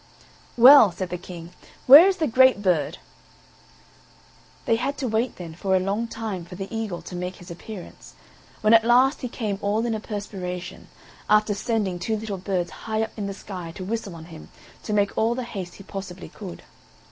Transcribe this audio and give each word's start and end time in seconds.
"Well," 0.57 0.91
said 0.91 1.11
the 1.11 1.17
King, 1.19 1.51
"where 1.85 2.07
is 2.07 2.17
the 2.17 2.25
great 2.25 2.63
bird?" 2.63 2.97
They 4.65 4.77
had 4.77 4.97
to 4.97 5.07
wait 5.07 5.35
then 5.35 5.53
for 5.53 5.75
a 5.75 5.79
long 5.79 6.07
time 6.07 6.43
for 6.43 6.55
the 6.55 6.75
eagle 6.75 7.03
to 7.03 7.15
make 7.15 7.35
his 7.35 7.51
appearance, 7.51 8.15
when 8.61 8.73
at 8.73 8.83
last 8.83 9.21
he 9.21 9.29
came 9.29 9.59
all 9.61 9.85
in 9.85 9.93
a 9.93 9.99
perspiration, 9.99 10.87
after 11.29 11.53
sending 11.53 11.99
two 11.99 12.17
little 12.17 12.39
birds 12.39 12.71
high 12.89 13.03
up 13.03 13.11
in 13.15 13.27
the 13.27 13.33
sky 13.35 13.71
to 13.75 13.83
whistle 13.85 14.15
on 14.15 14.25
him 14.25 14.49
to 14.85 14.91
make 14.91 15.15
all 15.15 15.35
the 15.35 15.43
haste 15.43 15.75
he 15.75 15.83
possibly 15.83 16.29
could. 16.29 16.63